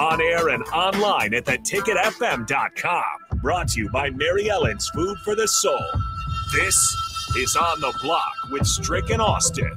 On 0.00 0.18
air 0.18 0.48
and 0.48 0.62
online 0.72 1.34
at 1.34 1.44
theticketfm.com. 1.44 3.04
Brought 3.42 3.68
to 3.68 3.80
you 3.80 3.90
by 3.90 4.08
Mary 4.08 4.48
Ellen's 4.48 4.88
Food 4.94 5.18
for 5.18 5.34
the 5.34 5.46
Soul. 5.46 5.78
This 6.54 6.74
is 7.36 7.54
On 7.54 7.78
the 7.82 7.92
Block 8.02 8.32
with 8.50 8.66
Strick 8.66 9.10
and 9.10 9.20
Austin. 9.20 9.76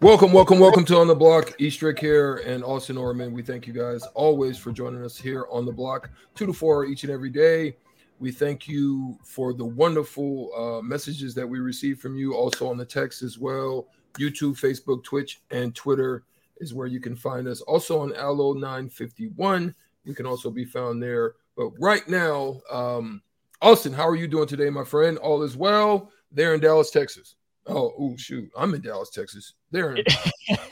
Welcome, 0.00 0.32
welcome, 0.32 0.60
welcome 0.60 0.84
to 0.84 0.96
On 0.98 1.08
the 1.08 1.16
Block. 1.16 1.60
Eastrick 1.60 1.98
here 1.98 2.36
and 2.46 2.62
Austin 2.62 2.96
Orman. 2.96 3.32
We 3.32 3.42
thank 3.42 3.66
you 3.66 3.72
guys 3.72 4.04
always 4.14 4.56
for 4.56 4.70
joining 4.70 5.04
us 5.04 5.18
here 5.18 5.46
on 5.50 5.66
the 5.66 5.72
block, 5.72 6.08
two 6.36 6.46
to 6.46 6.52
four 6.52 6.84
each 6.84 7.02
and 7.02 7.12
every 7.12 7.30
day. 7.30 7.76
We 8.20 8.30
thank 8.30 8.68
you 8.68 9.18
for 9.24 9.52
the 9.52 9.64
wonderful 9.64 10.50
uh, 10.56 10.82
messages 10.82 11.34
that 11.34 11.48
we 11.48 11.58
receive 11.58 11.98
from 11.98 12.14
you, 12.14 12.32
also 12.36 12.70
on 12.70 12.76
the 12.76 12.84
text 12.84 13.24
as 13.24 13.40
well. 13.40 13.88
YouTube, 14.14 14.58
Facebook, 14.58 15.04
Twitch, 15.04 15.42
and 15.50 15.74
Twitter 15.74 16.24
is 16.58 16.74
where 16.74 16.86
you 16.86 17.00
can 17.00 17.16
find 17.16 17.48
us. 17.48 17.60
Also 17.62 18.00
on 18.00 18.14
Allo 18.14 18.52
951, 18.52 19.74
you 20.04 20.14
can 20.14 20.26
also 20.26 20.50
be 20.50 20.64
found 20.64 21.02
there. 21.02 21.34
But 21.56 21.70
right 21.78 22.06
now, 22.08 22.60
um, 22.70 23.22
Austin, 23.60 23.92
how 23.92 24.06
are 24.08 24.16
you 24.16 24.26
doing 24.26 24.48
today, 24.48 24.70
my 24.70 24.84
friend? 24.84 25.18
All 25.18 25.42
is 25.42 25.56
well 25.56 26.10
there 26.30 26.54
in 26.54 26.60
Dallas, 26.60 26.90
Texas. 26.90 27.36
Oh, 27.66 27.92
oh, 27.98 28.16
shoot. 28.16 28.50
I'm 28.56 28.74
in 28.74 28.80
Dallas, 28.80 29.10
Texas. 29.10 29.54
They're 29.70 29.94
in 29.94 30.04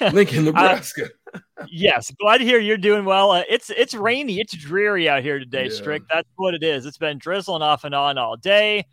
Lincoln, 0.12 0.44
Nebraska. 0.44 1.08
uh, 1.32 1.38
yes, 1.70 2.10
glad 2.20 2.38
to 2.38 2.44
hear 2.44 2.58
you're 2.58 2.76
doing 2.76 3.04
well. 3.04 3.30
Uh, 3.30 3.44
it's 3.48 3.70
it's 3.70 3.94
rainy, 3.94 4.40
it's 4.40 4.56
dreary 4.56 5.08
out 5.08 5.22
here 5.22 5.38
today, 5.38 5.64
yeah. 5.64 5.70
Strick. 5.70 6.02
That's 6.10 6.28
what 6.34 6.54
it 6.54 6.64
is. 6.64 6.86
It's 6.86 6.98
been 6.98 7.18
drizzling 7.18 7.62
off 7.62 7.84
and 7.84 7.94
on 7.94 8.18
all 8.18 8.36
day. 8.36 8.86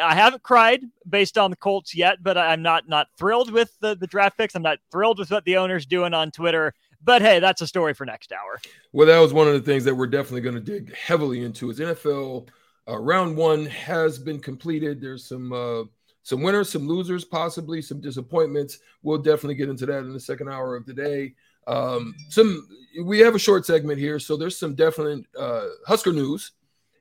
I 0.00 0.14
haven't 0.14 0.42
cried 0.42 0.82
based 1.08 1.38
on 1.38 1.50
the 1.50 1.56
Colts 1.56 1.94
yet, 1.94 2.22
but 2.22 2.36
I'm 2.38 2.62
not 2.62 2.88
not 2.88 3.08
thrilled 3.16 3.50
with 3.50 3.76
the, 3.80 3.94
the 3.94 4.06
draft 4.06 4.36
picks. 4.38 4.54
I'm 4.54 4.62
not 4.62 4.78
thrilled 4.90 5.18
with 5.18 5.30
what 5.30 5.44
the 5.44 5.56
owner's 5.56 5.86
doing 5.86 6.14
on 6.14 6.30
Twitter. 6.30 6.74
But 7.02 7.22
hey, 7.22 7.38
that's 7.38 7.60
a 7.60 7.66
story 7.66 7.94
for 7.94 8.04
next 8.04 8.32
hour. 8.32 8.60
Well, 8.92 9.06
that 9.06 9.18
was 9.18 9.32
one 9.32 9.46
of 9.46 9.54
the 9.54 9.60
things 9.60 9.84
that 9.84 9.94
we're 9.94 10.06
definitely 10.06 10.40
going 10.40 10.56
to 10.56 10.60
dig 10.60 10.94
heavily 10.94 11.44
into. 11.44 11.70
Is 11.70 11.78
NFL 11.78 12.48
uh, 12.88 12.98
round 12.98 13.36
one 13.36 13.66
has 13.66 14.18
been 14.18 14.40
completed. 14.40 15.00
There's 15.00 15.24
some 15.24 15.52
uh, 15.52 15.84
some 16.22 16.42
winners, 16.42 16.70
some 16.70 16.88
losers, 16.88 17.24
possibly 17.24 17.80
some 17.80 18.00
disappointments. 18.00 18.78
We'll 19.02 19.18
definitely 19.18 19.54
get 19.54 19.68
into 19.68 19.86
that 19.86 20.00
in 20.00 20.12
the 20.12 20.20
second 20.20 20.48
hour 20.48 20.74
of 20.74 20.86
the 20.86 20.94
day. 20.94 21.34
Um, 21.66 22.14
some 22.28 22.68
we 23.04 23.20
have 23.20 23.34
a 23.34 23.40
short 23.40 23.66
segment 23.66 23.98
here, 23.98 24.18
so 24.18 24.36
there's 24.36 24.58
some 24.58 24.74
definite 24.74 25.26
uh, 25.38 25.66
Husker 25.86 26.12
news, 26.12 26.52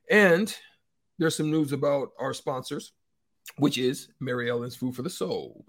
and 0.09 0.55
there's 1.17 1.35
some 1.35 1.51
news 1.51 1.71
about 1.71 2.09
our 2.19 2.33
sponsors, 2.33 2.93
which 3.57 3.77
is 3.77 4.09
Mary 4.19 4.49
Ellen's 4.49 4.75
Food 4.75 4.95
for 4.95 5.01
the 5.01 5.09
Soul. 5.09 5.65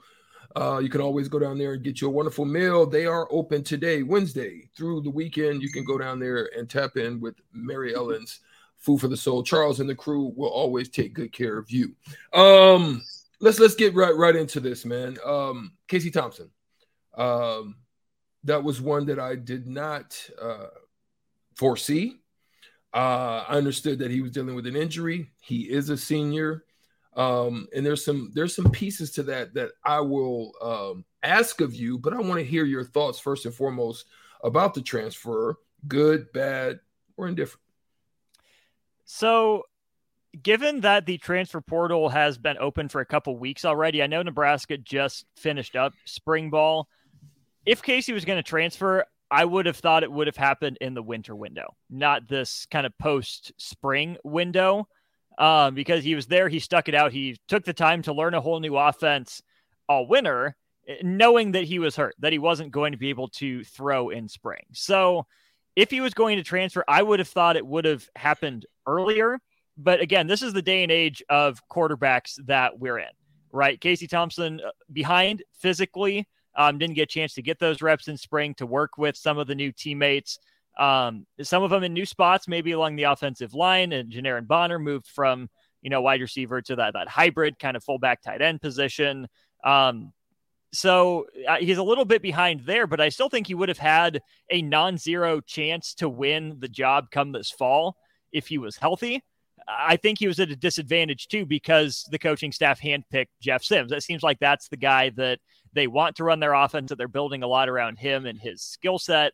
Uh, 0.55 0.79
you 0.79 0.89
can 0.89 1.01
always 1.01 1.29
go 1.29 1.39
down 1.39 1.59
there 1.59 1.75
and 1.75 1.83
get 1.83 2.01
your 2.01 2.11
wonderful 2.11 2.45
meal. 2.45 2.87
They 2.87 3.07
are 3.07 3.29
open 3.31 3.63
today, 3.63 4.03
Wednesday 4.03 4.69
through 4.77 5.03
the 5.03 5.11
weekend. 5.11 5.63
You 5.63 5.71
can 5.71 5.85
go 5.85 5.99
down 5.99 6.19
there 6.19 6.51
and 6.57 6.69
tap 6.69 6.97
in 6.97 7.21
with 7.21 7.35
Mary 7.53 7.95
Ellen's 7.95 8.41
Food 8.79 9.01
for 9.01 9.09
the 9.09 9.17
Soul. 9.17 9.43
Charles 9.43 9.81
and 9.81 9.89
the 9.89 9.95
crew 9.95 10.33
will 10.37 10.49
always 10.49 10.89
take 10.89 11.15
good 11.15 11.33
care 11.33 11.59
of 11.59 11.71
you. 11.71 11.95
Um, 12.33 13.03
let's 13.41 13.59
let's 13.59 13.75
get 13.75 13.95
right 13.95 14.15
right 14.15 14.37
into 14.37 14.61
this, 14.61 14.85
man. 14.85 15.17
Um, 15.25 15.73
Casey 15.89 16.11
Thompson. 16.11 16.51
Um, 17.17 17.77
that 18.45 18.63
was 18.63 18.81
one 18.81 19.07
that 19.07 19.19
I 19.19 19.35
did 19.35 19.67
not 19.67 20.19
uh, 20.41 20.69
foresee. 21.55 22.21
Uh, 22.97 23.45
I 23.47 23.59
understood 23.59 23.99
that 23.99 24.11
he 24.11 24.23
was 24.23 24.31
dealing 24.31 24.55
with 24.55 24.67
an 24.67 24.75
injury. 24.75 25.31
He 25.43 25.71
is 25.71 25.91
a 25.91 25.99
senior, 25.99 26.65
um, 27.15 27.69
and 27.77 27.85
there's 27.85 28.03
some 28.03 28.31
there's 28.35 28.57
some 28.57 28.71
pieces 28.71 29.11
to 29.13 29.23
that 29.25 29.53
that 29.53 29.73
I 29.85 30.01
will 30.01 30.53
um, 30.63 31.05
ask 31.23 31.61
of 31.61 31.75
you, 31.75 31.99
but 31.99 32.15
I 32.15 32.21
want 32.23 32.41
to 32.41 32.47
hear 32.47 32.65
your 32.65 32.85
thoughts 32.85 33.19
first 33.19 33.45
and 33.45 33.55
foremost 33.55 34.07
about 34.43 34.73
the 34.73 34.81
transfer, 34.81 35.59
good, 35.87 36.33
bad, 36.33 36.81
or 37.19 37.29
indifferent. 37.29 37.61
So 39.05 39.65
given 40.43 40.81
that 40.81 41.05
the 41.05 41.19
transfer 41.19 41.61
portal 41.61 42.09
has 42.09 42.39
been 42.39 42.57
open 42.59 42.89
for 42.89 43.03
a 43.03 43.07
couple 43.07 43.37
weeks 43.37 43.67
already, 43.67 44.03
I 44.03 44.07
know 44.07 44.23
Nebraska 44.23 44.79
just 44.79 45.27
finished 45.37 45.77
up 45.77 45.93
spring 46.07 46.49
ball. 46.49 46.89
If 47.67 47.83
Casey 47.83 48.15
was 48.15 48.25
going 48.25 48.39
to 48.39 48.43
transfer, 48.43 49.05
I 49.31 49.45
would 49.45 49.67
have 49.67 49.77
thought 49.77 50.03
it 50.03 50.13
would 50.13 50.27
have 50.27 50.37
happened 50.37 50.79
in 50.81 50.95
the 50.95 51.03
winter 51.03 51.35
window, 51.35 51.75
not 51.91 52.29
this 52.29 52.67
kind 52.71 52.87
of 52.87 52.97
post 52.99 53.53
spring 53.57 54.17
window. 54.25 54.89
Um, 55.39 55.75
because 55.75 56.03
he 56.03 56.15
was 56.15 56.27
there, 56.27 56.49
he 56.49 56.61
stuck 56.61 56.89
it 56.89 56.95
out. 56.95 57.13
He 57.13 57.37
took 57.47 57.65
the 57.65 57.75
time 57.75 58.01
to 58.03 58.15
learn 58.15 58.33
a 58.33 58.41
whole 58.41 58.59
new 58.59 58.75
offense 58.77 59.43
all 59.87 60.07
winter, 60.07 60.57
knowing 61.03 61.53
that 61.53 61.65
he 61.65 61.79
was 61.79 61.95
hurt, 61.95 62.15
that 62.21 62.33
he 62.33 62.39
wasn't 62.39 62.71
going 62.71 62.93
to 62.93 62.99
be 62.99 63.11
able 63.11 63.29
to 63.29 63.63
throw 63.65 64.09
in 64.09 64.29
spring. 64.29 64.65
So 64.73 65.27
if 65.75 65.91
he 65.91 66.01
was 66.01 66.15
going 66.15 66.39
to 66.39 66.43
transfer, 66.43 66.85
I 66.89 67.03
would 67.03 67.19
have 67.19 67.29
thought 67.29 67.57
it 67.57 67.67
would 67.67 67.85
have 67.85 68.09
happened 68.17 68.65
earlier 68.87 69.39
but 69.77 70.01
again, 70.01 70.27
this 70.27 70.43
is 70.43 70.53
the 70.53 70.63
day 70.63 70.83
and 70.83 70.93
age 70.93 71.23
of 71.29 71.61
quarterbacks 71.69 72.39
that 72.47 72.79
we're 72.79 72.99
in, 72.99 73.11
right? 73.53 73.81
Casey 73.81 74.07
Thompson 74.07 74.61
uh, 74.67 74.71
behind 74.93 75.43
physically, 75.53 76.27
um, 76.57 76.79
didn't 76.79 76.95
get 76.95 77.03
a 77.03 77.07
chance 77.07 77.35
to 77.35 77.43
get 77.43 77.59
those 77.59 77.83
reps 77.83 78.09
in 78.09 78.17
spring 78.17 78.55
to 78.55 78.67
work 78.67 78.99
with 78.99 79.17
some 79.17 79.39
of 79.39 79.47
the 79.47 79.55
new 79.55 79.73
teammates. 79.73 80.39
Um, 80.79 81.27
some 81.43 81.63
of 81.63 81.71
them 81.71 81.85
in 81.85 81.93
new 81.93 82.07
spots, 82.07 82.49
maybe 82.49 82.73
along 82.73 82.97
the 82.97 83.05
offensive 83.05 83.55
line. 83.55 83.93
And 83.93 84.13
Janiran 84.13 84.47
Bonner 84.47 84.79
moved 84.79 85.07
from 85.07 85.49
you 85.83 85.91
know 85.91 86.01
wide 86.01 86.21
receiver 86.21 86.61
to 86.63 86.77
that 86.77 86.95
that 86.95 87.09
hybrid 87.09 87.59
kind 87.59 87.77
of 87.77 87.85
fullback 87.85 88.23
tight 88.23 88.43
end 88.43 88.61
position. 88.61 89.29
Um, 89.65 90.13
so 90.73 91.27
uh, 91.49 91.57
he's 91.57 91.79
a 91.79 91.83
little 91.83 92.05
bit 92.05 92.23
behind 92.23 92.61
there, 92.67 92.87
but 92.87 93.01
I 93.01 93.09
still 93.09 93.29
think 93.29 93.47
he 93.47 93.55
would 93.55 93.69
have 93.69 93.79
had 93.79 94.21
a 94.51 94.61
non-zero 94.63 95.41
chance 95.41 95.95
to 95.95 96.09
win 96.09 96.57
the 96.59 96.69
job 96.69 97.11
come 97.11 97.33
this 97.33 97.51
fall 97.51 97.97
if 98.33 98.49
he 98.49 98.59
was 98.59 98.77
healthy. 98.77 99.23
I 99.69 99.97
think 99.97 100.19
he 100.19 100.29
was 100.29 100.39
at 100.39 100.51
a 100.51 100.57
disadvantage 100.57 101.29
too 101.29 101.45
because 101.45 102.07
the 102.11 102.19
coaching 102.19 102.53
staff 102.53 102.81
handpicked 102.81 103.29
Jeff 103.41 103.63
Sims. 103.63 103.93
It 103.93 104.03
seems 104.03 104.23
like 104.23 104.39
that's 104.39 104.69
the 104.69 104.77
guy 104.77 105.11
that 105.17 105.41
they 105.73 105.87
want 105.87 106.17
to 106.17 106.25
run 106.25 106.41
their 106.41 106.55
offense, 106.55 106.89
that 106.91 106.97
they're 106.97 107.09
building 107.09 107.43
a 107.43 107.49
lot 107.49 107.69
around 107.69 107.99
him 107.99 108.27
and 108.27 108.41
his 108.41 108.63
skill 108.63 108.99
set. 108.99 109.33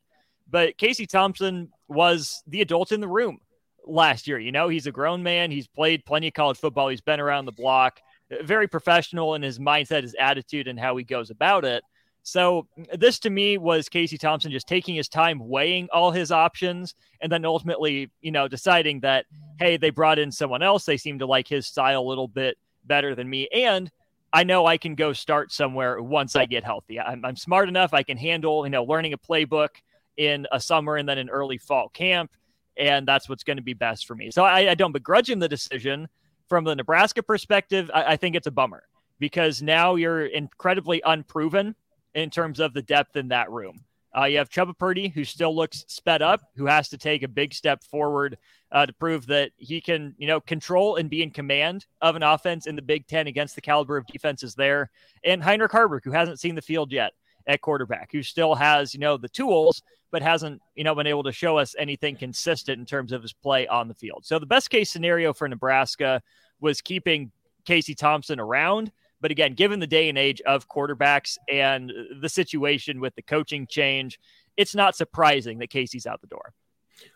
But 0.50 0.76
Casey 0.78 1.06
Thompson 1.06 1.70
was 1.88 2.42
the 2.46 2.62
adult 2.62 2.92
in 2.92 3.00
the 3.00 3.08
room 3.08 3.38
last 3.86 4.26
year. 4.26 4.38
You 4.38 4.52
know, 4.52 4.68
he's 4.68 4.86
a 4.86 4.92
grown 4.92 5.22
man. 5.22 5.50
He's 5.50 5.68
played 5.68 6.04
plenty 6.04 6.28
of 6.28 6.34
college 6.34 6.58
football. 6.58 6.88
He's 6.88 7.00
been 7.00 7.20
around 7.20 7.44
the 7.44 7.52
block, 7.52 8.00
very 8.42 8.68
professional 8.68 9.34
in 9.34 9.42
his 9.42 9.58
mindset, 9.58 10.02
his 10.02 10.16
attitude, 10.18 10.68
and 10.68 10.78
how 10.78 10.96
he 10.96 11.04
goes 11.04 11.30
about 11.30 11.64
it. 11.64 11.82
So 12.22 12.68
this 12.94 13.18
to 13.20 13.30
me 13.30 13.58
was 13.58 13.88
Casey 13.88 14.16
Thompson 14.16 14.52
just 14.52 14.68
taking 14.68 14.94
his 14.94 15.08
time, 15.08 15.48
weighing 15.48 15.88
all 15.92 16.12
his 16.12 16.30
options, 16.30 16.94
and 17.20 17.32
then 17.32 17.44
ultimately, 17.44 18.10
you 18.20 18.30
know, 18.30 18.46
deciding 18.46 19.00
that 19.00 19.26
hey, 19.58 19.76
they 19.76 19.90
brought 19.90 20.18
in 20.18 20.32
someone 20.32 20.62
else. 20.62 20.84
They 20.84 20.96
seem 20.96 21.18
to 21.20 21.26
like 21.26 21.48
his 21.48 21.66
style 21.66 22.02
a 22.02 22.08
little 22.08 22.28
bit 22.28 22.58
better 22.84 23.14
than 23.14 23.28
me, 23.28 23.48
and 23.48 23.90
I 24.32 24.44
know 24.44 24.64
I 24.64 24.78
can 24.78 24.94
go 24.94 25.12
start 25.12 25.52
somewhere 25.52 26.00
once 26.00 26.36
I 26.36 26.46
get 26.46 26.64
healthy. 26.64 26.98
I'm, 26.98 27.24
I'm 27.24 27.36
smart 27.36 27.68
enough. 27.68 27.92
I 27.92 28.02
can 28.02 28.16
handle, 28.16 28.64
you 28.64 28.70
know, 28.70 28.82
learning 28.82 29.12
a 29.12 29.18
playbook 29.18 29.68
in 30.16 30.46
a 30.50 30.58
summer 30.58 30.96
and 30.96 31.06
then 31.08 31.18
an 31.18 31.28
early 31.28 31.58
fall 31.58 31.90
camp, 31.90 32.30
and 32.76 33.06
that's 33.06 33.28
what's 33.28 33.44
going 33.44 33.58
to 33.58 33.62
be 33.62 33.74
best 33.74 34.06
for 34.06 34.14
me. 34.14 34.30
So 34.30 34.42
I, 34.44 34.70
I, 34.70 34.74
don't 34.74 34.92
begrudge 34.92 35.28
him 35.28 35.38
the 35.38 35.48
decision. 35.48 36.08
From 36.48 36.64
the 36.64 36.76
Nebraska 36.76 37.22
perspective, 37.22 37.90
I, 37.94 38.12
I 38.12 38.16
think 38.16 38.36
it's 38.36 38.46
a 38.46 38.50
bummer 38.50 38.82
because 39.18 39.62
now 39.62 39.94
you're 39.94 40.26
incredibly 40.26 41.00
unproven 41.04 41.74
in 42.14 42.28
terms 42.28 42.60
of 42.60 42.74
the 42.74 42.82
depth 42.82 43.16
in 43.16 43.28
that 43.28 43.50
room. 43.50 43.84
Uh, 44.16 44.24
you 44.24 44.38
have 44.38 44.50
Chubba 44.50 44.76
Purdy, 44.76 45.08
who 45.08 45.24
still 45.24 45.54
looks 45.54 45.84
sped 45.88 46.20
up, 46.20 46.42
who 46.56 46.66
has 46.66 46.88
to 46.90 46.98
take 46.98 47.22
a 47.22 47.28
big 47.28 47.54
step 47.54 47.82
forward 47.82 48.36
uh, 48.70 48.84
to 48.84 48.92
prove 48.92 49.26
that 49.26 49.52
he 49.56 49.80
can, 49.80 50.14
you 50.18 50.26
know, 50.26 50.40
control 50.40 50.96
and 50.96 51.08
be 51.08 51.22
in 51.22 51.30
command 51.30 51.86
of 52.00 52.16
an 52.16 52.22
offense 52.22 52.66
in 52.66 52.76
the 52.76 52.82
Big 52.82 53.06
Ten 53.06 53.26
against 53.26 53.54
the 53.54 53.60
caliber 53.60 53.96
of 53.96 54.06
defenses 54.06 54.54
there. 54.54 54.90
And 55.24 55.42
Heinrich 55.42 55.72
Haarberg, 55.72 56.04
who 56.04 56.12
hasn't 56.12 56.40
seen 56.40 56.54
the 56.54 56.62
field 56.62 56.92
yet 56.92 57.12
at 57.46 57.60
quarterback, 57.60 58.10
who 58.12 58.22
still 58.22 58.54
has, 58.54 58.92
you 58.92 59.00
know, 59.00 59.16
the 59.16 59.28
tools, 59.28 59.82
but 60.10 60.22
hasn't, 60.22 60.60
you 60.74 60.84
know, 60.84 60.94
been 60.94 61.06
able 61.06 61.22
to 61.22 61.32
show 61.32 61.56
us 61.56 61.74
anything 61.78 62.16
consistent 62.16 62.78
in 62.78 62.84
terms 62.84 63.12
of 63.12 63.22
his 63.22 63.32
play 63.32 63.66
on 63.66 63.88
the 63.88 63.94
field. 63.94 64.24
So 64.26 64.38
the 64.38 64.46
best 64.46 64.68
case 64.68 64.90
scenario 64.90 65.32
for 65.32 65.48
Nebraska 65.48 66.22
was 66.60 66.80
keeping 66.80 67.32
Casey 67.64 67.94
Thompson 67.94 68.38
around 68.38 68.92
but 69.22 69.30
again, 69.30 69.54
given 69.54 69.80
the 69.80 69.86
day 69.86 70.10
and 70.10 70.18
age 70.18 70.42
of 70.42 70.68
quarterbacks 70.68 71.38
and 71.50 71.90
the 72.20 72.28
situation 72.28 73.00
with 73.00 73.14
the 73.14 73.22
coaching 73.22 73.66
change 73.66 74.18
it's 74.56 74.74
not 74.74 74.96
surprising 74.96 75.58
that 75.58 75.70
Casey's 75.70 76.06
out 76.06 76.20
the 76.20 76.26
door. 76.26 76.52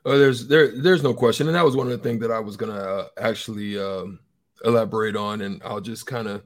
Oh, 0.04 0.18
there's 0.18 0.48
there 0.48 0.80
there's 0.80 1.02
no 1.02 1.14
question, 1.14 1.46
and 1.46 1.56
that 1.56 1.64
was 1.64 1.76
one 1.76 1.86
of 1.86 1.92
the 1.92 2.02
things 2.02 2.20
that 2.20 2.30
I 2.30 2.40
was 2.40 2.56
gonna 2.56 2.74
uh, 2.74 3.08
actually 3.18 3.78
um, 3.78 4.18
elaborate 4.64 5.16
on, 5.16 5.42
and 5.42 5.62
I'll 5.64 5.80
just 5.80 6.06
kind 6.06 6.26
of 6.26 6.42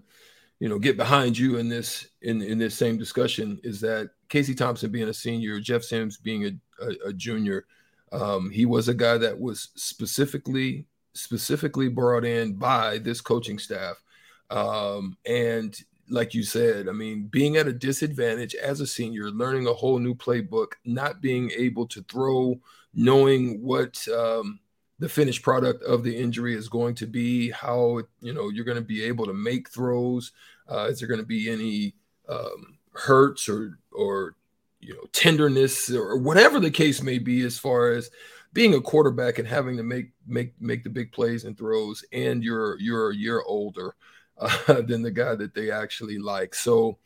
you 0.58 0.68
know 0.68 0.78
get 0.78 0.96
behind 0.96 1.38
you 1.38 1.56
in 1.56 1.68
this 1.68 2.08
in 2.22 2.42
in 2.42 2.58
this 2.58 2.74
same 2.74 2.98
discussion 2.98 3.58
is 3.62 3.80
that 3.80 4.10
Casey 4.28 4.54
Thompson 4.54 4.90
being 4.90 5.08
a 5.08 5.14
senior, 5.14 5.60
Jeff 5.60 5.82
Sims 5.82 6.18
being 6.18 6.44
a, 6.46 6.84
a, 6.84 7.08
a 7.08 7.12
junior, 7.12 7.66
um, 8.12 8.50
he 8.50 8.66
was 8.66 8.88
a 8.88 8.94
guy 8.94 9.16
that 9.16 9.38
was 9.38 9.68
specifically 9.74 10.86
specifically 11.14 11.88
brought 11.88 12.24
in 12.24 12.54
by 12.54 12.98
this 12.98 13.20
coaching 13.20 13.58
staff, 13.58 14.02
um, 14.50 15.16
and 15.24 15.76
like 16.10 16.34
you 16.34 16.42
said, 16.42 16.88
I 16.88 16.92
mean, 16.92 17.28
being 17.30 17.56
at 17.56 17.68
a 17.68 17.72
disadvantage 17.72 18.54
as 18.56 18.80
a 18.80 18.86
senior, 18.86 19.30
learning 19.30 19.66
a 19.68 19.72
whole 19.72 19.98
new 19.98 20.14
playbook, 20.14 20.72
not 20.84 21.20
being 21.20 21.52
able 21.56 21.86
to 21.86 22.02
throw, 22.02 22.60
knowing 22.92 23.62
what 23.62 24.06
um, 24.08 24.58
the 24.98 25.08
finished 25.08 25.42
product 25.42 25.82
of 25.84 26.02
the 26.02 26.16
injury 26.16 26.54
is 26.54 26.68
going 26.68 26.96
to 26.96 27.06
be, 27.06 27.50
how 27.50 28.02
you 28.20 28.32
know 28.32 28.48
you're 28.48 28.64
going 28.64 28.76
to 28.76 28.82
be 28.82 29.04
able 29.04 29.24
to 29.26 29.32
make 29.32 29.70
throws. 29.70 30.32
Uh, 30.68 30.88
is 30.90 30.98
there 30.98 31.08
going 31.08 31.20
to 31.20 31.26
be 31.26 31.48
any 31.48 31.94
um, 32.28 32.78
hurts 32.92 33.48
or 33.48 33.78
or 33.92 34.34
you 34.80 34.94
know 34.94 35.04
tenderness 35.12 35.90
or 35.90 36.18
whatever 36.18 36.58
the 36.58 36.70
case 36.70 37.02
may 37.02 37.18
be, 37.18 37.42
as 37.42 37.56
far 37.56 37.92
as 37.92 38.10
being 38.52 38.74
a 38.74 38.80
quarterback 38.80 39.38
and 39.38 39.46
having 39.46 39.76
to 39.76 39.84
make 39.84 40.10
make 40.26 40.60
make 40.60 40.82
the 40.82 40.90
big 40.90 41.12
plays 41.12 41.44
and 41.44 41.56
throws, 41.56 42.04
and 42.12 42.42
you're 42.42 42.78
you're 42.80 43.10
a 43.10 43.16
year 43.16 43.42
older 43.46 43.94
uh, 44.40 44.80
than 44.82 45.02
the 45.02 45.10
guy 45.10 45.34
that 45.34 45.54
they 45.54 45.70
actually 45.70 46.18
like. 46.18 46.54
So 46.54 46.98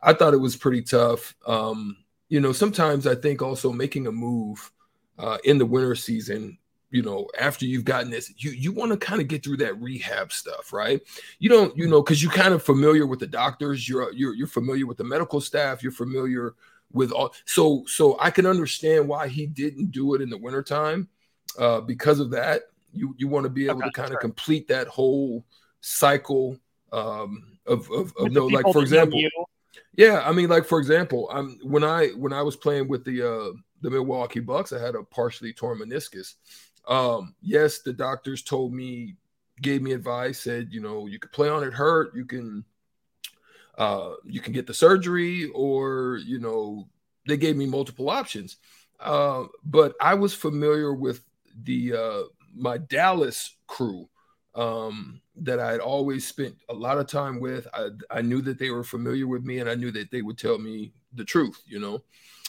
I 0.00 0.12
thought 0.12 0.34
it 0.34 0.38
was 0.38 0.56
pretty 0.56 0.82
tough. 0.82 1.34
Um, 1.46 1.96
you 2.28 2.40
know, 2.40 2.52
sometimes 2.52 3.06
I 3.06 3.14
think 3.14 3.42
also 3.42 3.72
making 3.72 4.06
a 4.06 4.12
move 4.12 4.72
uh, 5.18 5.38
in 5.44 5.58
the 5.58 5.66
winter 5.66 5.94
season 5.94 6.58
you 6.90 7.02
know 7.02 7.28
after 7.38 7.66
you've 7.66 7.84
gotten 7.84 8.10
this 8.10 8.32
you 8.38 8.50
you 8.52 8.72
want 8.72 8.92
to 8.92 8.96
kind 8.96 9.20
of 9.20 9.28
get 9.28 9.42
through 9.42 9.56
that 9.56 9.78
rehab 9.80 10.32
stuff 10.32 10.72
right 10.72 11.00
you 11.38 11.48
don't 11.48 11.76
you 11.76 11.86
know 11.86 12.00
because 12.00 12.22
you're 12.22 12.32
kind 12.32 12.54
of 12.54 12.62
familiar 12.62 13.06
with 13.06 13.18
the 13.18 13.26
doctors 13.26 13.88
you're 13.88 14.12
you're 14.12 14.34
you're 14.34 14.46
familiar 14.46 14.86
with 14.86 14.96
the 14.96 15.04
medical 15.04 15.40
staff 15.40 15.82
you're 15.82 15.92
familiar 15.92 16.54
with 16.92 17.10
all 17.10 17.34
so 17.44 17.84
so 17.86 18.16
i 18.20 18.30
can 18.30 18.46
understand 18.46 19.06
why 19.06 19.26
he 19.26 19.46
didn't 19.46 19.90
do 19.90 20.14
it 20.14 20.22
in 20.22 20.30
the 20.30 20.38
wintertime 20.38 21.08
uh 21.58 21.80
because 21.80 22.20
of 22.20 22.30
that 22.30 22.62
you 22.92 23.14
you 23.18 23.26
want 23.26 23.44
to 23.44 23.50
be 23.50 23.66
able 23.66 23.78
okay, 23.78 23.86
to 23.86 23.92
kind 23.92 24.14
of 24.14 24.20
complete 24.20 24.68
that 24.68 24.86
whole 24.86 25.44
cycle 25.80 26.56
um 26.92 27.58
of 27.66 27.90
of, 27.90 28.12
of 28.18 28.30
no 28.32 28.46
like 28.46 28.64
for 28.72 28.82
example 28.82 29.20
yeah 29.96 30.22
i 30.24 30.32
mean 30.32 30.48
like 30.48 30.64
for 30.64 30.78
example 30.78 31.28
i'm 31.32 31.58
when 31.62 31.82
i 31.82 32.08
when 32.08 32.32
i 32.32 32.42
was 32.42 32.56
playing 32.56 32.88
with 32.88 33.04
the 33.04 33.22
uh 33.22 33.52
the 33.82 33.90
milwaukee 33.90 34.40
bucks 34.40 34.72
i 34.72 34.80
had 34.80 34.94
a 34.94 35.02
partially 35.02 35.52
torn 35.52 35.78
meniscus 35.78 36.34
um, 36.86 37.34
yes, 37.40 37.80
the 37.80 37.92
doctors 37.92 38.42
told 38.42 38.72
me, 38.72 39.16
gave 39.60 39.82
me 39.82 39.92
advice, 39.92 40.40
said, 40.40 40.68
you 40.70 40.80
know, 40.80 41.06
you 41.06 41.18
can 41.18 41.30
play 41.30 41.48
on 41.48 41.64
it 41.64 41.72
hurt, 41.72 42.14
you 42.14 42.24
can 42.24 42.64
uh 43.78 44.14
you 44.24 44.40
can 44.40 44.54
get 44.54 44.66
the 44.66 44.72
surgery, 44.72 45.50
or 45.54 46.18
you 46.24 46.38
know, 46.38 46.88
they 47.26 47.36
gave 47.36 47.56
me 47.56 47.66
multiple 47.66 48.08
options. 48.08 48.56
Uh, 49.00 49.44
but 49.64 49.94
I 50.00 50.14
was 50.14 50.32
familiar 50.32 50.94
with 50.94 51.22
the 51.62 51.94
uh 51.94 52.22
my 52.54 52.78
Dallas 52.78 53.56
crew 53.66 54.08
um 54.56 55.20
that 55.36 55.60
I 55.60 55.70
had 55.70 55.80
always 55.80 56.26
spent 56.26 56.56
a 56.70 56.74
lot 56.74 56.98
of 56.98 57.06
time 57.06 57.40
with. 57.40 57.66
I, 57.74 57.90
I 58.10 58.22
knew 58.22 58.40
that 58.42 58.58
they 58.58 58.70
were 58.70 58.84
familiar 58.84 59.26
with 59.26 59.44
me 59.44 59.58
and 59.58 59.68
I 59.68 59.74
knew 59.74 59.90
that 59.92 60.10
they 60.10 60.22
would 60.22 60.38
tell 60.38 60.58
me 60.58 60.92
the 61.12 61.24
truth, 61.24 61.62
you 61.66 61.78
know. 61.78 62.02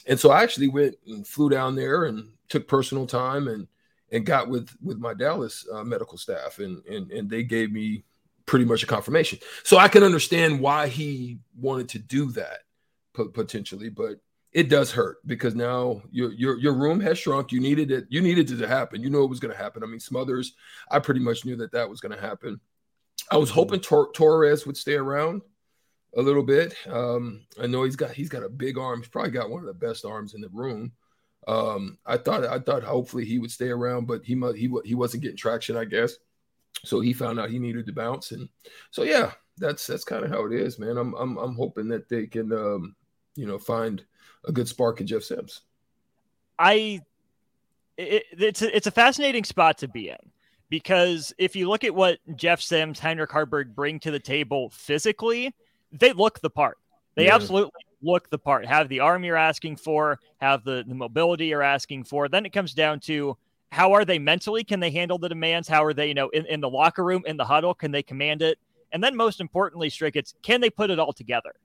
And 0.07 0.19
so 0.19 0.31
I 0.31 0.41
actually 0.41 0.69
went 0.69 0.95
and 1.05 1.27
flew 1.27 1.49
down 1.49 1.75
there 1.75 2.05
and 2.05 2.29
took 2.47 2.67
personal 2.67 3.05
time 3.05 3.47
and 3.47 3.67
and 4.11 4.25
got 4.25 4.47
with 4.47 4.69
with 4.81 4.97
my 4.99 5.13
Dallas 5.13 5.67
uh, 5.71 5.83
medical 5.83 6.17
staff, 6.17 6.59
and 6.59 6.83
and 6.85 7.11
and 7.11 7.29
they 7.29 7.43
gave 7.43 7.71
me 7.71 8.03
pretty 8.45 8.63
much 8.63 8.83
a 8.83 8.87
confirmation. 8.87 9.39
So 9.63 9.77
I 9.77 9.89
can 9.89 10.03
understand 10.03 10.61
why 10.61 10.87
he 10.87 11.39
wanted 11.59 11.89
to 11.89 11.99
do 11.99 12.31
that 12.31 12.59
potentially, 13.33 13.89
but 13.89 14.21
it 14.57 14.69
does 14.69 14.91
hurt 14.91 15.17
because 15.27 15.53
now 15.53 16.01
your 16.09 16.33
your 16.33 16.57
your 16.57 16.73
room 16.73 16.99
has 16.99 17.19
shrunk. 17.19 17.51
You 17.51 17.59
needed 17.59 17.91
it. 17.91 18.07
You 18.09 18.23
needed 18.23 18.49
it 18.49 18.57
to 18.57 18.67
happen. 18.67 19.03
You 19.03 19.11
know 19.11 19.23
it 19.23 19.29
was 19.29 19.39
going 19.39 19.55
to 19.55 19.63
happen. 19.63 19.83
I 19.83 19.85
mean, 19.85 19.99
Smothers. 19.99 20.55
I 20.89 20.97
pretty 20.97 21.19
much 21.19 21.45
knew 21.45 21.55
that 21.57 21.71
that 21.73 21.87
was 21.87 22.01
going 22.01 22.15
to 22.15 22.19
happen. 22.19 22.59
I 23.29 23.37
was 23.37 23.51
hoping 23.51 23.81
Tor- 23.81 24.11
Torres 24.13 24.65
would 24.65 24.75
stay 24.75 24.95
around 24.95 25.43
a 26.15 26.23
little 26.23 26.41
bit. 26.41 26.73
Um, 26.87 27.45
I 27.61 27.67
know 27.67 27.83
he's 27.83 27.95
got 27.95 28.13
he's 28.13 28.29
got 28.29 28.41
a 28.41 28.49
big 28.49 28.79
arm. 28.79 28.99
He's 28.99 29.09
probably 29.09 29.29
got 29.29 29.51
one 29.51 29.59
of 29.59 29.67
the 29.67 29.73
best 29.75 30.05
arms 30.05 30.33
in 30.33 30.41
the 30.41 30.49
room. 30.51 30.91
Um, 31.47 31.99
I 32.07 32.17
thought 32.17 32.43
I 32.43 32.57
thought 32.57 32.81
hopefully 32.81 33.25
he 33.25 33.37
would 33.37 33.51
stay 33.51 33.69
around, 33.69 34.07
but 34.07 34.25
he 34.25 34.33
he 34.55 34.71
he 34.83 34.95
wasn't 34.95 35.21
getting 35.21 35.37
traction, 35.37 35.77
I 35.77 35.85
guess. 35.85 36.15
So 36.83 36.99
he 36.99 37.13
found 37.13 37.39
out 37.39 37.51
he 37.51 37.59
needed 37.59 37.85
to 37.85 37.93
bounce, 37.93 38.31
and 38.31 38.49
so 38.89 39.03
yeah, 39.03 39.33
that's 39.59 39.85
that's 39.85 40.03
kind 40.03 40.25
of 40.25 40.31
how 40.31 40.47
it 40.47 40.53
is, 40.53 40.79
man. 40.79 40.97
I'm 40.97 41.13
I'm 41.13 41.37
I'm 41.37 41.55
hoping 41.55 41.89
that 41.89 42.09
they 42.09 42.25
can 42.25 42.51
um, 42.51 42.95
you 43.37 43.45
know 43.45 43.57
find 43.57 44.03
a 44.45 44.51
good 44.51 44.67
spark 44.67 44.99
in 44.99 45.07
Jeff 45.07 45.23
Sims. 45.23 45.61
I 46.59 47.01
it, 47.97 48.23
it's 48.31 48.61
a, 48.61 48.75
it's 48.75 48.87
a 48.87 48.91
fascinating 48.91 49.43
spot 49.43 49.77
to 49.79 49.87
be 49.87 50.09
in 50.09 50.17
because 50.69 51.33
if 51.37 51.55
you 51.55 51.69
look 51.69 51.83
at 51.83 51.95
what 51.95 52.19
Jeff 52.35 52.61
Sims, 52.61 52.99
Heinrich 52.99 53.29
Haarberg 53.29 53.73
bring 53.73 53.99
to 54.01 54.11
the 54.11 54.19
table 54.19 54.69
physically, 54.69 55.53
they 55.91 56.13
look 56.13 56.39
the 56.39 56.49
part. 56.49 56.77
They 57.15 57.25
yeah. 57.25 57.35
absolutely 57.35 57.71
look 58.01 58.29
the 58.29 58.37
part, 58.37 58.65
have 58.65 58.89
the 58.89 58.99
arm 58.99 59.23
you're 59.23 59.35
asking 59.35 59.77
for, 59.77 60.19
have 60.39 60.63
the, 60.63 60.83
the 60.87 60.93
mobility 60.93 61.47
you're 61.47 61.63
asking 61.63 62.03
for. 62.03 62.27
Then 62.27 62.45
it 62.45 62.51
comes 62.51 62.73
down 62.73 62.99
to 63.01 63.37
how 63.71 63.93
are 63.93 64.05
they 64.05 64.19
mentally? 64.19 64.63
Can 64.63 64.79
they 64.79 64.91
handle 64.91 65.17
the 65.17 65.29
demands? 65.29 65.67
How 65.67 65.83
are 65.83 65.93
they, 65.93 66.07
you 66.07 66.13
know, 66.13 66.29
in, 66.29 66.45
in 66.45 66.61
the 66.61 66.69
locker 66.69 67.03
room, 67.03 67.23
in 67.25 67.37
the 67.37 67.45
huddle? 67.45 67.73
Can 67.73 67.91
they 67.91 68.03
command 68.03 68.41
it? 68.41 68.59
And 68.91 69.03
then 69.03 69.15
most 69.15 69.41
importantly, 69.41 69.89
Strick, 69.89 70.15
it's 70.15 70.33
can 70.41 70.61
they 70.61 70.69
put 70.69 70.89
it 70.89 70.99
all 70.99 71.11
together? 71.11 71.55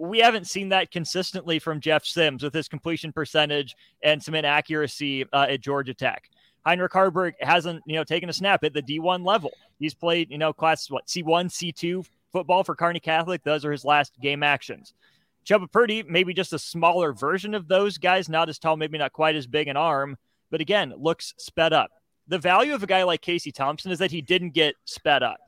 We 0.00 0.18
haven't 0.18 0.46
seen 0.46 0.70
that 0.70 0.90
consistently 0.90 1.58
from 1.58 1.80
Jeff 1.80 2.04
Sims 2.04 2.42
with 2.42 2.54
his 2.54 2.68
completion 2.68 3.12
percentage 3.12 3.76
and 4.02 4.22
some 4.22 4.34
inaccuracy 4.34 5.26
uh, 5.32 5.46
at 5.50 5.60
Georgia 5.60 5.92
Tech. 5.92 6.30
Heinrich 6.64 6.92
Haarberg 6.92 7.32
hasn't, 7.40 7.82
you 7.86 7.94
know, 7.94 8.04
taken 8.04 8.28
a 8.28 8.32
snap 8.32 8.64
at 8.64 8.72
the 8.72 8.82
D1 8.82 9.24
level. 9.24 9.52
He's 9.78 9.94
played, 9.94 10.30
you 10.30 10.38
know, 10.38 10.52
class 10.52 10.90
what 10.90 11.06
C1, 11.06 11.50
C2 11.50 12.06
football 12.32 12.64
for 12.64 12.74
Kearney 12.74 13.00
Catholic. 13.00 13.42
Those 13.42 13.64
are 13.64 13.72
his 13.72 13.84
last 13.84 14.18
game 14.20 14.42
actions. 14.42 14.94
Chubba 15.46 15.70
Purdy, 15.70 16.02
maybe 16.02 16.34
just 16.34 16.52
a 16.52 16.58
smaller 16.58 17.12
version 17.12 17.54
of 17.54 17.66
those 17.66 17.98
guys, 17.98 18.28
not 18.28 18.48
as 18.48 18.58
tall, 18.58 18.76
maybe 18.76 18.98
not 18.98 19.12
quite 19.12 19.36
as 19.36 19.46
big 19.46 19.68
an 19.68 19.76
arm, 19.76 20.16
but 20.50 20.60
again, 20.60 20.92
looks 20.96 21.34
sped 21.38 21.72
up. 21.72 21.90
The 22.28 22.38
value 22.38 22.74
of 22.74 22.82
a 22.82 22.86
guy 22.86 23.02
like 23.02 23.22
Casey 23.22 23.50
Thompson 23.50 23.90
is 23.90 23.98
that 23.98 24.10
he 24.10 24.20
didn't 24.22 24.50
get 24.50 24.74
sped 24.84 25.22
up. 25.22 25.38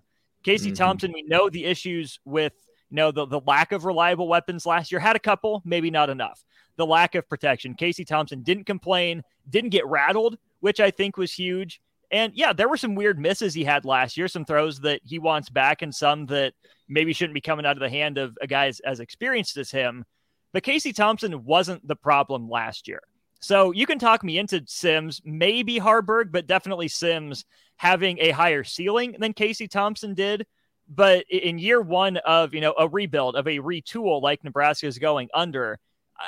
Casey 0.43 0.69
mm-hmm. 0.69 0.75
Thompson, 0.75 1.13
we 1.13 1.23
know 1.23 1.49
the 1.49 1.65
issues 1.65 2.19
with 2.25 2.55
know 2.93 3.11
the, 3.11 3.27
the 3.27 3.41
lack 3.41 3.73
of 3.73 3.85
reliable 3.85 4.29
weapons 4.29 4.67
last 4.67 4.93
year. 4.93 5.01
Had 5.01 5.17
a 5.17 5.21
couple, 5.21 5.63
maybe 5.65 5.91
not 5.91 6.11
enough. 6.11 6.45
The 6.77 6.87
lack 6.87 7.15
of 7.15 7.29
protection. 7.29 7.75
Casey 7.75 8.05
Thompson 8.05 8.43
didn't 8.43 8.65
complain, 8.65 9.23
didn't 9.49 9.71
get 9.71 9.87
rattled, 9.87 10.39
which 10.61 10.81
I 10.81 10.91
think 10.91 11.17
was 11.17 11.33
huge. 11.33 11.81
And 12.11 12.33
yeah, 12.35 12.53
there 12.53 12.69
were 12.69 12.77
some 12.77 12.95
weird 12.95 13.19
misses 13.19 13.55
he 13.55 13.65
had 13.65 13.85
last 13.85 14.17
year, 14.17 14.29
some 14.29 14.45
throws 14.45 14.81
that 14.81 15.01
he 15.03 15.19
wants 15.19 15.49
back, 15.49 15.81
and 15.81 15.95
some 15.95 16.27
that 16.27 16.53
maybe 16.89 17.13
shouldn't 17.13 17.35
be 17.35 17.41
coming 17.41 17.65
out 17.65 17.77
of 17.77 17.81
the 17.81 17.89
hand 17.89 18.19
of 18.19 18.37
a 18.41 18.47
guy 18.47 18.67
as, 18.67 18.81
as 18.81 19.01
experienced 19.01 19.57
as 19.57 19.71
him. 19.71 20.05
But 20.53 20.63
Casey 20.63 20.93
Thompson 20.93 21.45
wasn't 21.45 21.87
the 21.89 21.97
problem 21.97 22.51
last 22.51 22.87
year. 22.87 23.01
So 23.41 23.73
you 23.73 23.87
can 23.87 23.99
talk 23.99 24.23
me 24.23 24.39
into 24.39 24.63
Sims, 24.67 25.21
maybe 25.25 25.81
Haarberg, 25.81 26.31
but 26.31 26.47
definitely 26.47 26.89
Sims 26.89 27.45
having 27.77 28.19
a 28.21 28.31
higher 28.31 28.63
ceiling 28.63 29.17
than 29.19 29.33
Casey 29.33 29.67
Thompson 29.67 30.15
did. 30.15 30.47
But 30.95 31.25
in 31.31 31.59
year 31.59 31.81
one 31.81 32.19
of 32.19 32.53
you 32.55 32.61
know 32.61 32.75
a 32.79 32.89
rebuild 32.89 33.37
of 33.37 33.47
a 33.47 33.59
retool 33.59 34.21
like 34.21 34.45
Nebraska 34.45 34.87
is 34.87 34.99
going 34.99 35.29
under, 35.33 35.79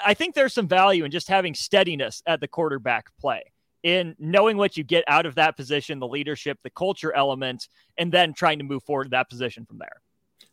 I 0.05 0.15
think 0.15 0.35
there's 0.35 0.55
some 0.55 0.69
value 0.69 1.05
in 1.05 1.11
just 1.11 1.29
having 1.29 1.55
steadiness 1.55 2.23
at 2.27 2.41
the 2.41 2.49
quarterback 2.49 3.07
play 3.21 3.43
in 3.83 4.17
knowing 4.19 4.57
what 4.57 4.77
you 4.77 4.83
get 4.83 5.05
out 5.07 5.27
of 5.27 5.35
that 5.35 5.57
position, 5.57 5.99
the 5.99 6.09
leadership, 6.09 6.59
the 6.63 6.71
culture 6.71 7.13
element, 7.13 7.69
and 7.99 8.11
then 8.11 8.33
trying 8.33 8.59
to 8.59 8.65
move 8.65 8.83
forward 8.83 9.05
to 9.05 9.11
that 9.11 9.29
position 9.29 9.67
from 9.67 9.79
there. 9.79 10.01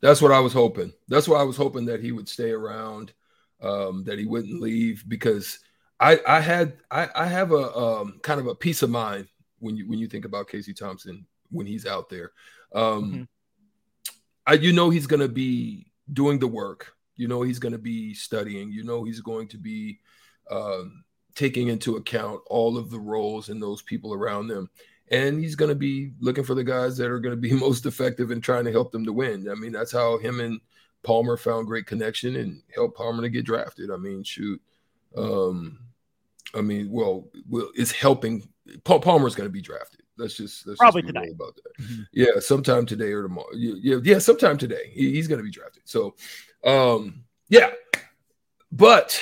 That's 0.01 0.22
what 0.22 0.34
I 0.34 0.39
was 0.39 0.51
hoping. 0.51 0.91
That's 1.08 1.27
why 1.27 1.39
I 1.39 1.44
was 1.44 1.56
hoping 1.56 1.86
that 1.86 2.03
he 2.03 2.12
would 2.12 2.27
stay 2.27 2.51
around, 2.51 3.13
um, 3.62 4.03
that 4.03 4.20
he 4.20 4.25
wouldn't 4.25 4.62
leave 4.62 5.06
because 5.08 5.60
I, 6.00 6.20
I 6.27 6.41
had 6.41 6.74
I, 6.89 7.08
I 7.15 7.25
have 7.27 7.51
a 7.51 7.75
um, 7.75 8.20
kind 8.22 8.39
of 8.39 8.48
a 8.48 8.56
peace 8.56 8.82
of 8.82 8.89
mind 8.89 9.27
when 9.60 9.77
you 9.77 9.88
when 9.88 10.00
you 10.00 10.08
think 10.08 10.25
about 10.25 10.50
Casey 10.50 10.74
Thompson 10.74 11.25
when 11.51 11.68
he's 11.68 11.86
out 11.86 12.10
there. 12.10 12.32
Um, 12.74 12.84
mm-hmm. 12.84 13.24
I, 14.45 14.53
you 14.53 14.74
know 14.74 14.89
he's 14.89 15.07
going 15.07 15.19
to 15.21 15.29
be 15.29 15.91
doing 16.12 16.39
the 16.39 16.48
work. 16.48 16.93
You 17.15 17.27
know 17.27 17.41
he's 17.41 17.60
going 17.60 17.74
to 17.74 17.79
be 17.79 18.13
studying. 18.13 18.71
You 18.71 18.83
know 18.83 19.03
he's 19.03 19.21
going 19.21 19.48
to 19.50 19.57
be 19.57 20.00
um, 20.50 21.03
taking 21.36 21.67
into 21.67 21.98
account 21.98 22.41
all 22.48 22.77
of 22.77 22.89
the 22.89 23.00
roles 23.00 23.50
and 23.50 23.62
those 23.62 23.81
people 23.81 24.13
around 24.13 24.48
them. 24.48 24.69
And 25.10 25.39
he's 25.39 25.55
going 25.55 25.69
to 25.69 25.75
be 25.75 26.13
looking 26.19 26.43
for 26.43 26.55
the 26.55 26.63
guys 26.63 26.98
that 26.98 27.12
are 27.12 27.19
going 27.19 27.36
to 27.36 27.41
be 27.41 27.53
most 27.60 27.86
effective 27.86 28.31
in 28.31 28.41
trying 28.41 28.65
to 28.65 28.71
help 28.71 28.91
them 28.91 29.05
to 29.05 29.13
win. 29.13 29.50
I 29.50 29.55
mean, 29.55 29.71
that's 29.71 29.91
how 29.91 30.17
him 30.17 30.39
and 30.39 30.60
Palmer 31.03 31.38
found 31.38 31.67
great 31.67 31.86
connection 31.86 32.36
and 32.36 32.62
helped 32.74 32.98
Palmer 32.98 33.21
to 33.21 33.29
get 33.29 33.45
drafted. 33.45 33.91
I 33.91 33.98
mean, 33.98 34.24
shoot, 34.24 34.62
um, 35.17 35.79
I 36.53 36.62
mean, 36.62 36.91
well, 36.91 37.27
well 37.50 37.69
it's 37.75 37.91
helping. 37.91 38.48
Paul 38.83 39.00
Palmer's 39.00 39.36
going 39.36 39.50
to 39.50 39.53
be 39.53 39.62
drafted. 39.62 40.00
Let's 40.21 40.35
just 40.35 40.67
let's 40.67 40.77
probably 40.77 41.01
just 41.01 41.15
today 41.15 41.31
about 41.31 41.55
that. 41.55 41.83
Mm-hmm. 41.83 42.01
Yeah, 42.13 42.39
sometime 42.39 42.85
today 42.85 43.11
or 43.11 43.23
tomorrow. 43.23 43.49
Yeah, 43.55 43.97
yeah, 44.03 44.19
sometime 44.19 44.57
today. 44.57 44.91
He, 44.93 45.11
he's 45.13 45.27
going 45.27 45.39
to 45.39 45.43
be 45.43 45.49
drafted. 45.49 45.81
So, 45.85 46.15
um, 46.63 47.23
yeah, 47.49 47.71
but 48.71 49.19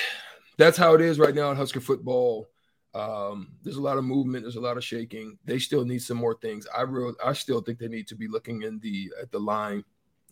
that's 0.58 0.76
how 0.76 0.94
it 0.94 1.00
is 1.00 1.18
right 1.18 1.34
now 1.34 1.50
in 1.50 1.56
Husker 1.56 1.80
football. 1.80 2.48
Um, 2.94 3.52
there's 3.62 3.76
a 3.76 3.82
lot 3.82 3.96
of 3.96 4.04
movement. 4.04 4.44
There's 4.44 4.56
a 4.56 4.60
lot 4.60 4.76
of 4.76 4.84
shaking. 4.84 5.38
They 5.46 5.58
still 5.58 5.86
need 5.86 6.02
some 6.02 6.18
more 6.18 6.34
things. 6.34 6.66
I 6.76 6.82
real, 6.82 7.14
I 7.24 7.32
still 7.32 7.62
think 7.62 7.78
they 7.78 7.88
need 7.88 8.08
to 8.08 8.14
be 8.14 8.28
looking 8.28 8.62
in 8.62 8.78
the 8.80 9.10
at 9.22 9.30
the 9.30 9.40
line, 9.40 9.84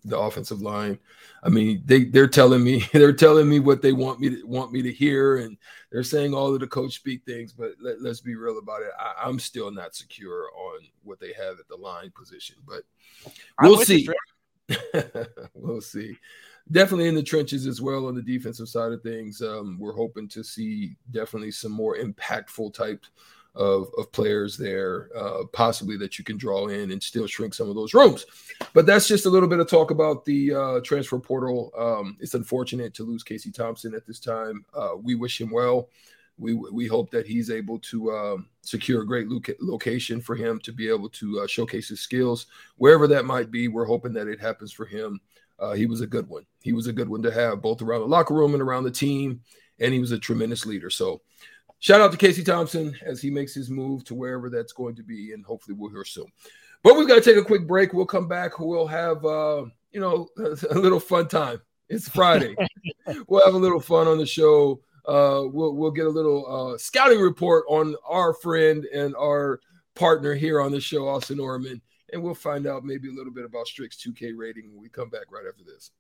the 0.05 0.19
offensive 0.19 0.61
line. 0.61 0.99
I 1.43 1.49
mean, 1.49 1.83
they 1.85 2.05
they're 2.05 2.26
telling 2.26 2.64
me 2.64 2.85
they're 2.93 3.12
telling 3.12 3.49
me 3.49 3.61
what 3.61 3.83
they 3.83 3.93
want 3.93 4.21
me 4.21 4.31
to 4.31 4.47
want 4.47 4.73
me 4.73 4.83
to 4.83 4.93
hear, 4.93 5.38
and 5.38 5.57
they're 5.90 6.02
saying 6.02 6.35
all 6.35 6.52
of 6.52 6.61
the 6.61 6.67
coach 6.67 6.95
speak 6.95 7.25
things. 7.25 7.52
But 7.52 7.73
let, 7.81 7.99
us 7.99 8.21
be 8.21 8.35
real 8.35 8.59
about 8.59 8.83
it. 8.83 8.90
I, 8.99 9.28
am 9.28 9.38
still 9.38 9.71
not 9.71 9.95
secure 9.95 10.50
on 10.57 10.81
what 11.02 11.21
they 11.21 11.33
have 11.33 11.59
at 11.59 11.69
the 11.69 11.76
line 11.76 12.12
position, 12.14 12.57
but 12.67 12.83
we'll 13.61 13.78
see. 13.78 14.09
we'll 15.55 15.81
see 15.81 16.17
definitely 16.71 17.09
in 17.09 17.14
the 17.14 17.23
trenches 17.23 17.67
as 17.67 17.81
well 17.81 18.07
on 18.07 18.14
the 18.14 18.23
defensive 18.23 18.69
side 18.69 18.93
of 18.93 19.02
things. 19.02 19.40
Um, 19.40 19.78
we're 19.78 19.95
hoping 19.95 20.28
to 20.28 20.43
see 20.43 20.97
definitely 21.11 21.50
some 21.50 21.73
more 21.73 21.97
impactful 21.97 22.75
type 22.75 23.05
of, 23.55 23.88
of 23.99 24.11
players 24.12 24.57
there, 24.57 25.11
uh, 25.17 25.45
possibly 25.52 25.97
that 25.97 26.19
you 26.19 26.25
can 26.25 26.37
draw 26.37 26.69
in 26.69 26.93
and 26.93 27.02
still 27.02 27.26
shrink 27.26 27.55
some 27.55 27.69
of 27.69 27.75
those 27.75 27.95
rooms. 27.95 28.25
But 28.73 28.87
that's 28.87 29.09
just 29.09 29.26
a 29.26 29.31
little 29.31 29.49
bit 29.49 29.59
of 29.59 29.69
talk 29.69 29.90
about 29.90 30.25
the 30.25 30.55
uh, 30.55 30.81
transfer 30.81 31.19
portal. 31.19 31.73
Um, 31.76 32.17
it's 32.21 32.35
unfortunate 32.35 32.95
to 32.95 33.05
lose 33.05 33.23
Casey 33.23 33.50
Thompson 33.50 33.95
at 33.95 34.07
this 34.07 34.21
time. 34.21 34.64
Uh, 34.75 34.90
we 35.00 35.14
wish 35.14 35.40
him 35.40 35.50
well. 35.50 35.88
We, 36.38 36.55
we 36.55 36.87
hope 36.87 37.11
that 37.11 37.26
he's 37.26 37.50
able 37.50 37.81
to 37.81 38.12
um, 38.12 38.47
secure 38.62 39.02
a 39.02 39.07
great 39.07 39.26
location 39.61 40.21
for 40.21 40.37
him 40.37 40.61
to 40.61 40.73
be 40.73 40.88
able 40.88 41.09
to 41.09 41.40
uh, 41.40 41.47
showcase 41.49 41.88
his 41.88 42.00
skills 42.00 42.47
wherever 42.76 43.09
that 43.09 43.25
might 43.25 43.50
be. 43.50 43.67
We're 43.67 43.87
hoping 43.87 44.12
that 44.12 44.28
it 44.28 44.40
happens 44.40 44.71
for 44.71 44.87
him 44.87 45.21
uh, 45.59 45.73
he 45.73 45.87
was 45.87 46.00
a 46.00 46.07
good 46.07 46.28
one. 46.28 46.45
He 46.62 46.73
was 46.73 46.87
a 46.87 46.93
good 46.93 47.09
one 47.09 47.23
to 47.23 47.33
have 47.33 47.62
both 47.62 47.83
around 47.83 48.00
the 48.00 48.07
locker 48.07 48.35
room 48.35 48.55
and 48.55 48.62
around 48.62 48.85
the 48.85 48.90
team, 48.90 49.40
and 49.81 49.93
he 49.93 50.00
was 50.00 50.12
a 50.12 50.19
tremendous 50.19 50.64
leader. 50.67 50.90
So, 50.90 51.21
shout 51.80 52.00
out 52.00 52.12
to 52.12 52.18
Casey 52.18 52.42
Thompson 52.42 52.97
as 53.04 53.20
he 53.20 53.30
makes 53.30 53.54
his 53.54 53.70
move 53.70 54.04
to 54.04 54.14
wherever 54.14 54.50
that's 54.50 54.73
going 54.73 54.97
to 54.97 55.02
be, 55.02 55.32
and 55.32 55.44
hopefully 55.44 55.76
we'll 55.78 55.90
hear 55.90 56.04
soon. 56.04 56.26
But 56.82 56.97
we've 56.97 57.08
got 57.08 57.16
to 57.16 57.20
take 57.20 57.37
a 57.37 57.44
quick 57.44 57.66
break. 57.66 57.92
We'll 57.92 58.06
come 58.06 58.28
back. 58.28 58.58
We'll 58.58 58.87
have 58.87 59.25
uh, 59.25 59.66
you 59.92 60.00
know 60.00 60.28
a 60.70 60.78
little 60.78 61.00
fun 61.00 61.28
time. 61.28 61.61
It's 61.88 62.08
Friday. 62.08 62.54
we'll 63.28 63.44
have 63.44 63.54
a 63.54 63.58
little 63.58 63.80
fun 63.80 64.06
on 64.06 64.18
the 64.18 64.26
show. 64.26 64.80
Uh, 65.06 65.42
we'll 65.47 65.75
we'll 65.75 65.90
get 65.90 66.06
a 66.06 66.11
little 66.11 66.73
uh, 66.75 66.78
scouting 66.78 67.20
report 67.20 67.64
on 67.68 67.97
our 68.08 68.35
friend 68.35 68.85
and 68.94 69.14
our 69.16 69.61
partner 69.94 70.35
here 70.35 70.61
on 70.61 70.70
the 70.70 70.80
show, 70.80 71.08
Austin 71.08 71.40
Orman 71.40 71.80
and 72.12 72.23
we'll 72.23 72.35
find 72.35 72.66
out 72.66 72.85
maybe 72.85 73.08
a 73.08 73.12
little 73.12 73.32
bit 73.32 73.44
about 73.44 73.66
Strick's 73.66 73.97
2K 73.97 74.32
rating 74.37 74.70
when 74.70 74.80
we 74.80 74.88
come 74.88 75.11
back 75.11 75.30
right 75.30 75.44
after 75.49 75.64
this. 75.64 75.90